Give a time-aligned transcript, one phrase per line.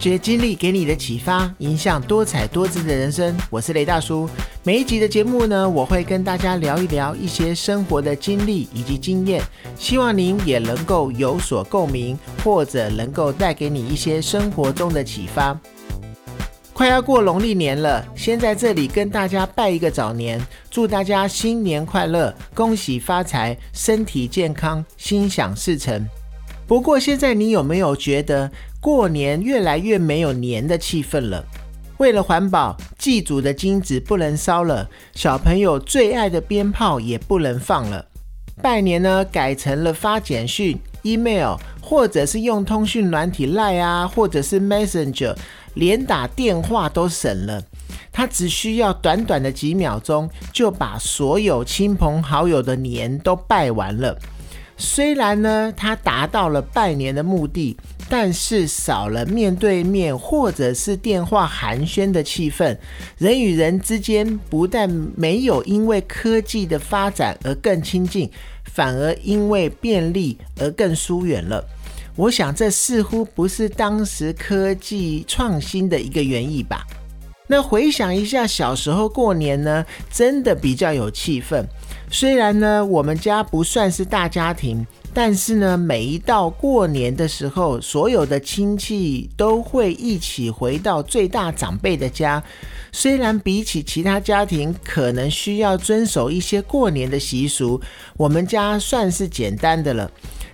[0.00, 3.36] 发掘经历给你的启发，影响多彩多姿的人生。
[3.50, 4.26] 我是雷大叔。
[4.62, 9.42] 每一集的节目呢，我会跟大家聊一聊一些生活的经历以及经验，
[9.76, 15.60] 希望您也能够有所共鸣，或者能够带给你一些生活中的启发。
[16.72, 26.08] 快要过农历年了，先在这里跟大家拜一个早年，祝大家新年快乐，恭喜发财，身体健康，心想事成。
[26.66, 28.50] 不过现在你有没有觉得？
[28.80, 31.44] 过年越来越没有年的气氛了。
[31.98, 38.06] 为了环保，祭祖的金子不能烧了，小朋友最爱的鞭炮也不能放了。
[38.62, 45.36] 拜年呢，改成了发简讯、email，或者是用通讯软体 Line 啊，或者是 Messenger，
[45.74, 47.62] 连打电话都省了。
[48.10, 54.18] 他只需要短短的几秒钟，就把所有亲朋好友的年都拜完了。
[54.80, 57.76] 虽然呢，他达到了拜年的目的。
[58.12, 62.76] 但是少了面对面或者是电话寒暄的气氛，
[63.18, 68.28] 人与人之间不但没有因为科技的发展而更亲近，
[68.64, 71.64] 反而因为便利而更疏远了。
[72.16, 76.84] 我想这似乎不是当时科技创新的一个原意吧？
[77.50, 81.64] 那回想一下小时候过年呢，真的比较有气氛。
[82.08, 84.86] 虽然呢，我们家不算是大家庭。
[85.12, 92.40] 但是呢，每一到过年的时候，所有的亲戚都会一起回到最大长辈的家。
[92.92, 97.80] 虽然比起其他家庭，可能需要遵守一些过年的习俗，
[98.16, 100.08] 我们家算是简单的了。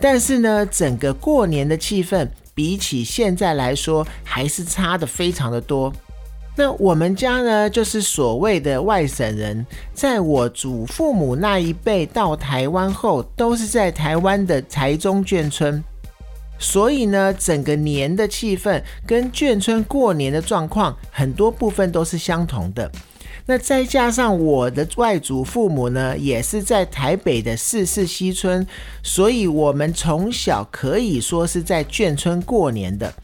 [0.00, 5.92] 但是呢，整个过年的气氛比起现在来说，还是差的非常的多。
[6.58, 15.80] 那我们家呢，就是所谓的外省人，在我祖父母那一辈到台湾后，都是在台湾的台中眷村，
[16.58, 22.90] 所以呢，整个年的气氛跟眷村过年的状况，很多部分都是相同的。
[23.46, 28.66] 那再加上我的外祖父母呢，也是在台北的四四西村，
[29.04, 33.14] 所以我们从小可以说是在眷村过年的。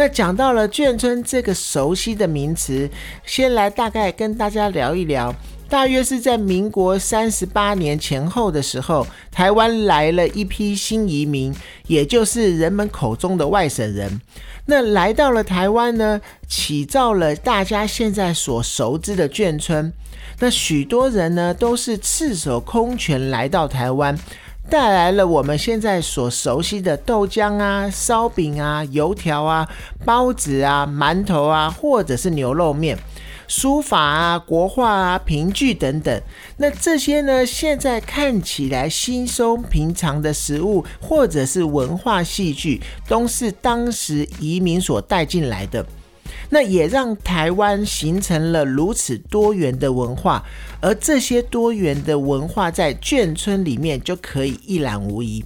[0.00, 2.88] 那讲到了眷村这个熟悉的名词，
[3.26, 5.34] 先来大概跟大家聊一聊。
[5.68, 11.54] 大约是在民国三十八年前后的时候，台湾来了一批新移民，
[11.86, 14.22] 也就是人们口中的外省人。
[14.64, 16.18] 那来到了台湾呢，
[16.48, 19.92] 起造了大家现在所熟知的眷村。
[20.38, 24.18] 那许多人呢，都是赤手空拳来到台湾。
[24.70, 29.68] 带来了我们现在所熟悉的豆浆啊、烧饼啊、油条啊、
[30.04, 32.96] 包子啊、馒头啊，或者是牛肉面、
[33.48, 36.22] 书法啊、国画啊、评剧等等。
[36.58, 45.84] 那这些呢，现在看起来稀松平常的食物，或者是文化戏剧，都是当时移民所带进来的。
[46.50, 50.44] 那也让台湾形成了如此多元的文化，
[50.80, 55.42] 而这些多元的文化在眷村里面就可以一览无遗。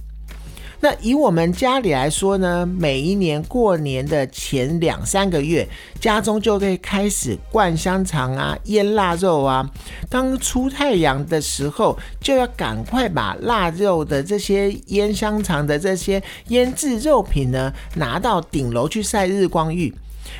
[0.81, 5.67] 那以我们家里来说呢，每一年过年的前两三个月，
[5.99, 9.67] 家中就会开始灌香肠啊、腌腊肉啊。
[10.09, 19.91] 当出太阳的时候，就要赶快把腊肉的这些腌香肠的这些腌制肉品呢，拿到顶楼去晒日光浴。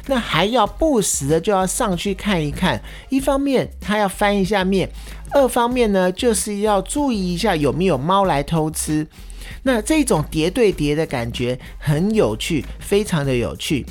[0.07, 4.90] 那还要不时的就要上去看一看，一方面他要翻一下面，
[5.31, 9.07] 二方面呢就是要注意一下有没有猫来偷吃。
[9.63, 13.85] 那这种叠对叠的感觉很有趣，非常的有趣。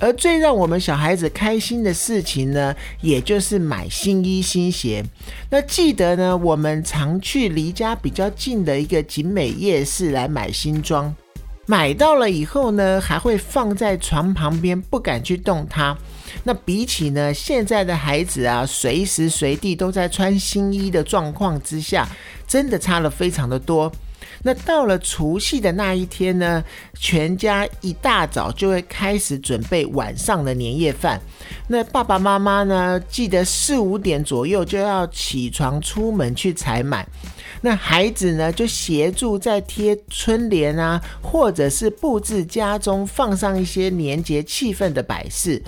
[0.00, 5.04] 而最让我们小孩子开心的事情呢，也就是买新衣新鞋。
[5.50, 11.14] 那记得呢，我们常去离家比较近的一个景美夜市来买新装。
[11.66, 15.96] 买到了以后呢，还会放在床旁边，不敢去动它。
[16.42, 22.06] 那比起呢，现在的孩子啊，随时随地都在穿新衣的状况之下，
[22.46, 23.90] 真的差了非常的多。
[24.42, 26.62] 那到了除夕的那一天呢，
[26.98, 31.18] 全家一大早就会开始准备晚上的年夜饭。
[31.68, 37.06] 那爸爸妈妈呢，记得四五点左右就要起床出门去采买。
[37.64, 45.62] 那孩子呢，就协助在贴春联啊，或者是布置家中，放上一些年节气氛的摆饰。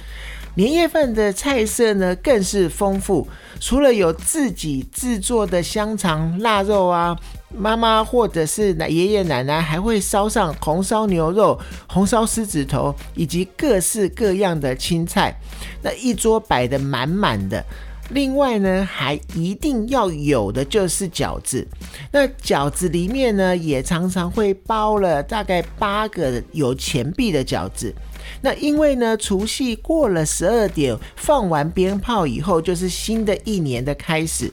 [0.56, 3.26] 年夜饭的菜色呢，更是丰富，
[3.60, 7.16] 除了有自己制作的香肠、腊肉啊，
[7.56, 15.34] 妈妈或者是奶爷爷奶奶还会烧上红烧牛肉、红烧狮子头，以及各式各样的青菜，
[15.82, 17.64] 那一桌摆得满满的。
[18.10, 21.66] 另外呢，还一定要有的就是饺子。
[22.12, 27.92] 那饺子里面呢，也常常会包了大概八个有钱币的饺子。
[28.42, 34.52] 那因为呢，除夕过了十二点，放完鞭炮以后，就是新的一年的开始。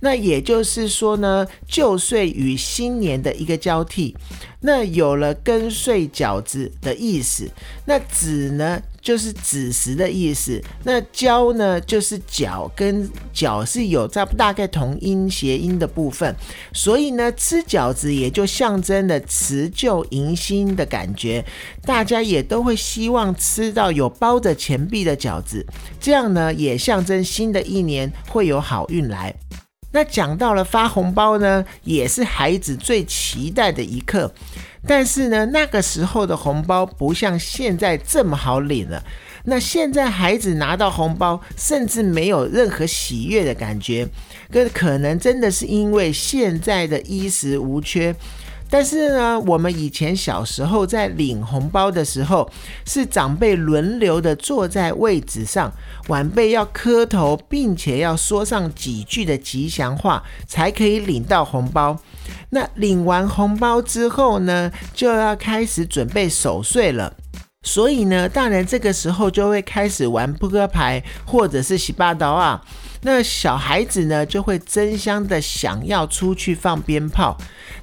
[0.00, 4.16] 那也就是说呢，旧岁与新年的一个交替。
[4.60, 7.48] 那有了跟岁饺子的意思，
[7.84, 16.34] 那子呢就是子时的意思，那交呢就是饺跟饺是有在大概同音谐音的部分，
[16.72, 21.44] 所以呢吃饺子也就象征了辞旧迎新的感觉，
[21.84, 25.66] 大家也都会希望吃到有包着钱币的饺子，
[26.00, 29.34] 这样呢也象征新的一年会有好运来。
[29.92, 34.32] 那讲到了发红包呢，也是孩子最期待的一刻。
[34.86, 39.02] 但是呢，那个时候的红包不像现在这么好领了。
[39.44, 44.08] 那现在孩子拿到红包，甚至没有任何喜悦的感觉。
[44.50, 48.14] 这可能真的是因为现在的衣食无缺。
[48.72, 52.50] 但是呢，我们以前小时候在领红包的时候，
[52.86, 55.70] 是长辈轮流的坐在位置上，
[56.08, 61.98] 晚辈要磕头，并且要说上几句的吉祥话，才可以领到红包。
[62.48, 67.12] 那领完红包之后呢，就要开始准备守岁了。
[67.62, 72.60] 所以呢，大人这个时候就会开始玩扑克牌，或者是洗八刀啊。
[73.02, 77.36] 那小孩子呢，就会争相的想要出去放鞭炮。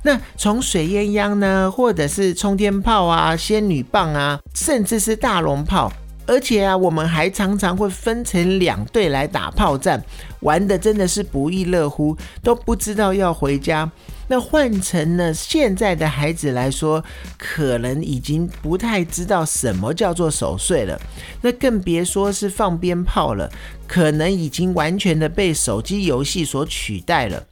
[0.04, 5.92] 那从水鸳鸯呢，或者是冲天炮啊、仙女棒啊，甚至是大龙炮。
[6.26, 10.00] 而且啊，我们还常常会分成两队来打炮战，
[10.42, 13.90] 玩的真的是不亦乐乎，都不知道要回家。
[14.30, 17.04] 那换成呢现在的孩子来说，
[17.36, 20.98] 可能已经不太知道什么叫做守岁了，
[21.42, 23.52] 那更别说是放鞭炮了，
[23.88, 27.44] 可能已经完全的被手机游戏所取代了。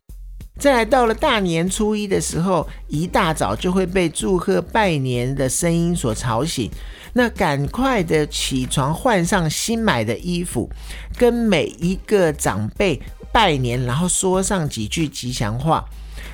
[0.59, 6.69] 再来到了大年初一的时候，一大早就会被祝贺拜年的声音所吵醒。
[7.13, 10.69] 那赶快的起床，换上新买的衣服，
[11.17, 13.01] 跟每一个长辈
[13.31, 15.83] 拜年，然后说上几句吉祥话。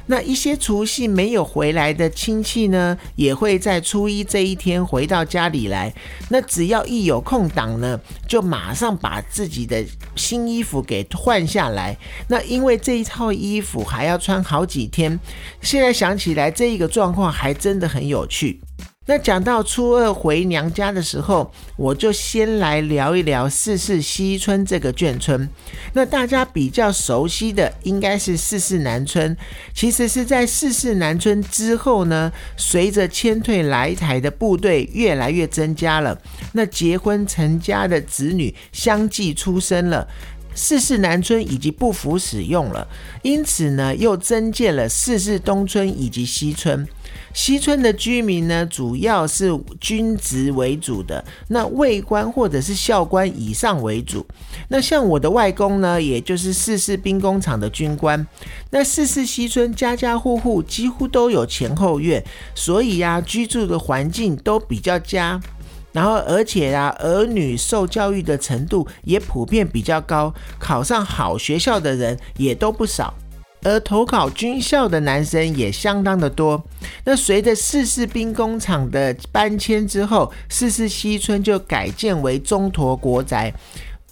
[0.05, 5.94] 那一些除夕没有回来的亲戚呢，也会在初一这一天回到家里来。
[6.29, 9.83] 那只要一有空档呢，就马上把自己的
[10.15, 11.97] 新衣服给换下来。
[12.27, 15.19] 那因为这一套衣服还要穿好几天，
[15.61, 18.59] 现在想起来这一个状况还真的很有趣。
[19.05, 25.50] 那讲到初二回娘家的时候，我就先来聊一聊四四西村这个眷村。
[25.91, 29.35] 那大家比较熟悉的应该是四四南村，
[29.73, 36.17] 其实是在四四南村之后呢，随着迁退来台的部队越来越增加了，
[36.53, 40.07] 那结婚成家的子女相继出生了，
[40.56, 42.88] 四四南村以及不符使用了，
[43.21, 46.88] 因此呢，又增建了四四东村以及西村。
[47.33, 54.25] 西村的居民呢，主要是军职为主的，那卫官或者是校官以上为主。
[54.68, 58.25] 那像我的外公呢，也就是四四兵工厂的军官。
[58.69, 65.42] 那四四西村家家户户几乎都有前后院，所以呀，居住的环境都比较佳。
[65.92, 73.13] 然后而且啊，儿女受教育的程度也普遍比较高，考上好学校的人也都不少。
[73.63, 76.63] 而投考军校的男生也相当的多。
[77.05, 83.53] 那随着四四兵工厂的搬迁之后，四四西村就改建为中陀国宅，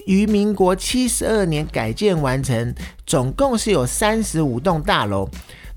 [0.05, 2.74] 于民国七十二年改建完成，
[3.05, 5.29] 总共是有三十五栋大楼。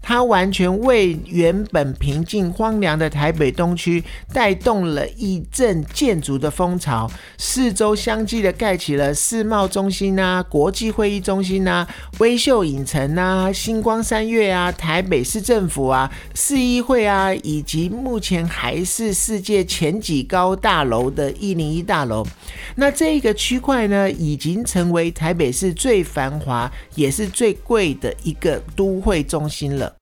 [0.06, 22.22] 它完全为原本平静荒凉的台北东区带动了一阵建筑的风潮，四周相继的盖起了世贸中心啊、国际会议中心啊、微秀影城啊、星光三月啊、台北市政府啊、市议会啊，以及目前还是世界前几高大楼的一零一大楼。
[22.76, 29.93] 那这个区块呢，已经成为台北市最繁华也是最贵的一个都会中心了。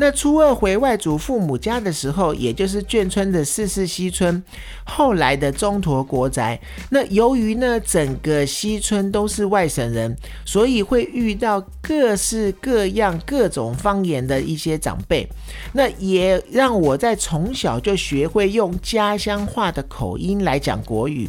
[0.00, 4.40] 那初二回外祖父母家的时候，也就是眷村的四四西村，
[4.84, 6.60] 后来的中陀国宅。
[6.88, 15.28] 那由于呢，整个西村都是外省人，所以会遇到各式各样、各种方言的一些长辈。
[15.72, 21.28] 那也让我在从小就学会用家乡话的口音来讲国语。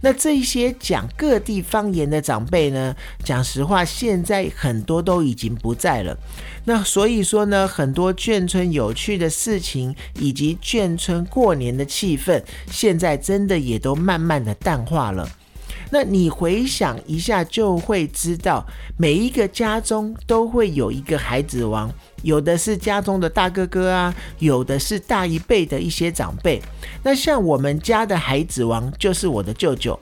[0.00, 2.94] 那这些讲各地方言的长辈呢？
[3.22, 6.16] 讲实话，现在很多都已经不在了。
[6.64, 15.28] 那所以说呢，很多眷村有趣的事情，以及眷村过年的气氛，现在真的也都慢慢的淡化了。
[15.94, 18.66] 那你回想一下，就会知道
[18.98, 21.88] 每一个家中都会有一个孩子王，
[22.24, 26.60] 有的是家中的大哥哥啊，有的是大一辈的一些长辈。
[27.04, 29.96] 那像我们家的孩子王，就是我的舅舅。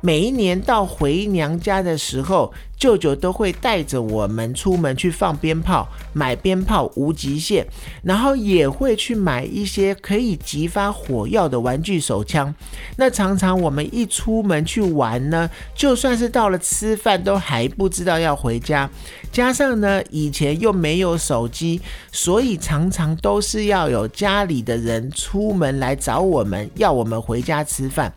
[0.00, 7.66] 每一年到回娘家的时候，舅舅都会带着我们出门去放鞭炮，买鞭炮无极限，
[8.02, 12.54] 然后也会去买一些可以激发火药的玩具手枪。
[12.96, 18.88] 那常常我们一出门去玩呢，就算是到了吃饭，都还不知道要回家。
[19.32, 21.80] 加上呢，以前又没有手机，
[22.12, 28.12] 所以常常都是要有家里的人出门来找我们，要我们回家吃饭。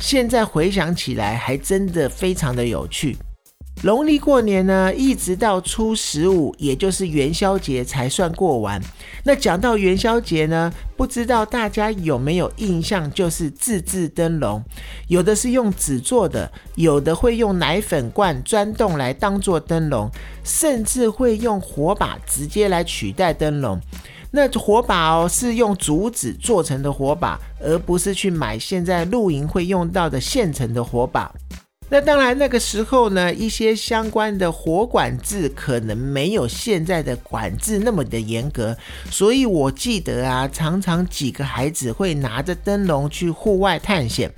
[0.00, 3.16] 现在回想起来，还真的非常的有趣。
[3.82, 8.82] 农历过年呢，一直到初十五，也就是元宵节才算过完。
[9.22, 14.60] 那讲到元宵节呢，不知道大家有没有印象，就是自制灯笼，
[15.06, 20.10] 有的是用纸做的，有的会用奶粉罐钻洞来当做灯笼，
[20.42, 23.80] 甚至会用火把直接来取代灯笼。
[24.32, 31.32] 那火把哦，是用竹子做成的火把，而不是去买现在露营会用到的现成的火把。
[31.90, 38.76] 那当然，那个时候呢，一些相关的火管制可能没有现在的管制那么的严格，
[39.10, 44.30] 所以我记得啊，常常几个孩子会拿着灯笼去户外探险，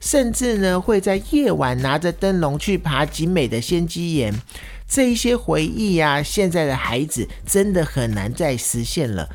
[0.00, 4.34] 甚至呢会在夜晚拿着灯笼去爬景美的仙鸡岩。
[4.88, 9.28] 这一些回忆呀，现在的孩子真的很难再实现了。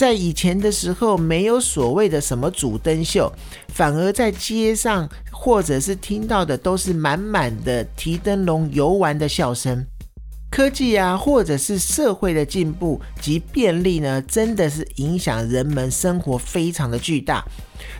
[0.00, 3.30] 在以前的时候，没有所谓的什么主灯秀，
[3.68, 9.84] 反而在街上或者是听到的都是满满的提灯笼游玩的笑声。
[10.50, 17.44] 科技啊，或者是社会的进步及便利呢，真的是影响人们生活非常的巨大。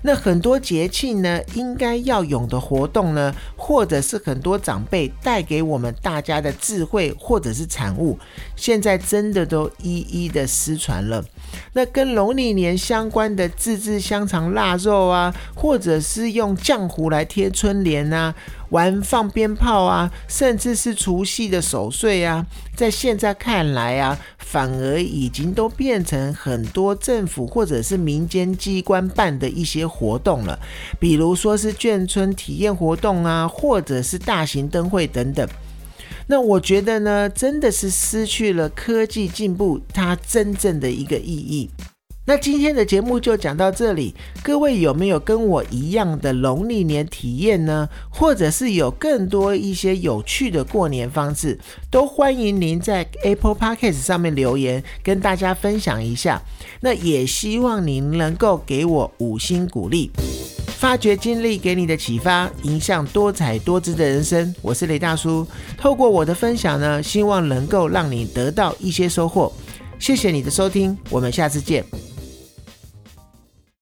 [0.02, 8.18] 那很多节庆呢，应该要有的活动呢，或者是很多长辈带给我们大家的智慧或者是产物，
[8.56, 11.24] 现在真的都一一的失传了。
[11.72, 18.34] 那跟农历年相关的自制香肠、腊肉啊，或者是用浆糊来贴春联啊。
[18.70, 22.46] 玩放鞭炮啊，甚至是除夕的守岁啊，
[22.80, 30.58] 在现在看来啊，反而已经都变成很多政府或者是民间机关办的一些活动了，
[30.98, 35.46] 比如说是眷村体验活动啊，或者是大型灯会等等。
[36.26, 41.68] 那我觉得呢，真的是失去了科技进步它真正的一个意义。
[42.30, 47.88] 那今天的节目就讲到这里，各位有没有跟我一样的农历年体验呢？
[48.08, 51.58] 或者是有更多一些有趣的过年方式，
[51.90, 56.40] 都欢迎您在 Apple Podcast 上面留言，跟大家分享一下。
[56.82, 60.12] 那也希望您能够给我五星鼓励，
[60.68, 64.54] 发掘经历给你的启发，迎向多彩多姿的人生。
[64.62, 65.44] 我是雷大叔，
[65.76, 69.52] 透过我的分享呢，希望能够让你得到一些收获。
[69.98, 71.84] 谢谢你的收听，我们下次见。